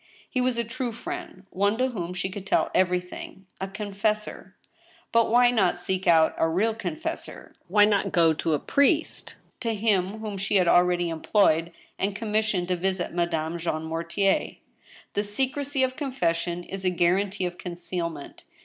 He 0.27 0.41
was 0.41 0.57
a 0.57 0.63
true 0.63 0.91
friend, 0.91 1.45
one 1.51 1.77
to 1.77 1.89
whom 1.89 2.15
she 2.15 2.31
could 2.31 2.47
tell 2.47 2.71
every 2.73 2.99
thing— 2.99 3.45
a 3.61 3.67
confessor. 3.67 4.55
But 5.11 5.29
why 5.29 5.51
not 5.51 5.79
seek 5.79 6.07
out 6.07 6.33
a 6.39 6.49
real 6.49 6.73
confessor? 6.73 7.53
Why 7.67 7.85
not 7.85 8.11
go 8.11 8.33
to 8.33 8.53
a 8.53 8.59
priest— 8.59 9.35
to 9.61 9.75
him 9.75 10.17
whom 10.17 10.39
she 10.39 10.55
had 10.55 10.67
already 10.67 11.09
employed 11.09 11.71
and 11.99 12.15
commissioned 12.15 12.69
to 12.69 12.75
visit 12.75 13.13
Madame 13.13 13.59
Jean 13.59 13.83
Mortier? 13.83 14.55
The 15.13 15.23
secrecy 15.23 15.83
of 15.83 15.95
confession 15.95 16.63
is 16.63 16.83
a 16.83 16.89
guarantee 16.89 17.45
of 17.45 17.59
concealment. 17.59 18.43